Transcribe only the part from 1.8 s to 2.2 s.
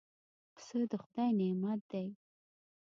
دی.